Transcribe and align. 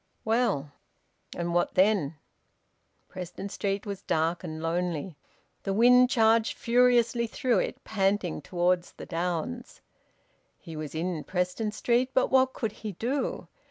Well, 0.25 0.71
and 1.37 1.53
what 1.53 1.75
then? 1.75 2.15
Preston 3.07 3.49
Street 3.49 3.85
was 3.85 4.01
dark 4.01 4.43
and 4.43 4.59
lonely. 4.59 5.15
The 5.61 5.75
wind 5.75 6.09
charged 6.09 6.57
furiously 6.57 7.27
through 7.27 7.59
it, 7.59 7.83
panting 7.83 8.41
towards 8.41 8.93
the 8.93 9.05
downs. 9.05 9.81
He 10.57 10.75
was 10.75 10.95
in 10.95 11.23
Preston 11.25 11.71
Street, 11.71 12.09
but 12.15 12.31
what 12.31 12.53
could 12.53 12.71
he 12.71 12.93
do? 12.93 13.47